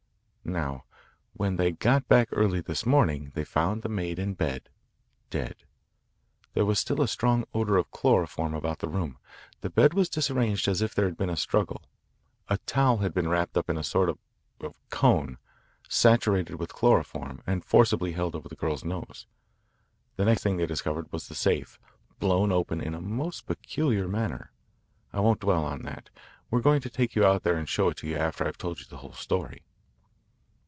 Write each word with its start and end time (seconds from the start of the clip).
"Now, 0.43 0.83
when 1.33 1.55
they 1.55 1.71
got 1.71 2.07
back 2.09 2.27
early 2.31 2.59
this 2.61 2.85
morning 2.85 3.31
they 3.35 3.43
found 3.45 3.83
the 3.83 3.89
maid 3.89 4.17
in 4.19 4.33
bed 4.33 4.67
dead. 5.29 5.55
There 6.53 6.65
was 6.65 6.77
still 6.79 7.01
a 7.01 7.07
strong 7.07 7.45
odour 7.53 7.77
of 7.77 7.91
chloroform 7.91 8.53
about 8.55 8.79
the 8.79 8.89
room. 8.89 9.19
The 9.61 9.69
bed 9.69 9.93
was 9.93 10.09
disarranged 10.09 10.67
as 10.67 10.81
if 10.81 10.93
there 10.95 11.05
had 11.05 11.15
been 11.15 11.29
a 11.29 11.37
struggle. 11.37 11.83
A 12.49 12.57
towel 12.57 12.97
had 12.97 13.13
been 13.13 13.29
wrapped 13.29 13.55
up 13.55 13.69
in 13.69 13.77
a 13.77 13.83
sort: 13.83 14.09
of 14.09 14.17
cone, 14.89 15.37
saturated 15.87 16.55
with 16.55 16.73
chloroform, 16.73 17.41
and 17.47 17.63
forcibly 17.63 18.11
held 18.13 18.35
over 18.35 18.49
the 18.49 18.55
girl's 18.55 18.83
nose. 18.83 19.27
The 20.17 20.25
next 20.25 20.41
thing 20.43 20.57
they 20.57 20.65
discovered 20.65 21.13
was 21.13 21.27
the 21.27 21.35
safe 21.35 21.79
blown 22.19 22.51
open 22.51 22.81
in 22.81 22.95
a 22.95 22.99
most 22.99 23.45
peculiar 23.45 24.07
manner. 24.09 24.51
I 25.13 25.19
won't 25.21 25.39
dwell 25.41 25.63
on 25.63 25.83
that. 25.83 26.09
We're 26.49 26.59
going 26.61 26.81
to 26.81 26.89
take 26.89 27.15
you 27.15 27.23
out 27.23 27.43
there 27.43 27.55
and 27.57 27.69
show 27.69 27.89
it 27.89 27.97
to 27.97 28.07
you 28.07 28.17
after 28.17 28.45
I've 28.45 28.57
told 28.57 28.79
you 28.79 28.85
the 28.89 28.97
whole 28.97 29.13
story. 29.13 29.61